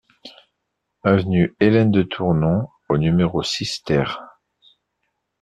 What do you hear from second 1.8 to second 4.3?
de Tournon au numéro six TER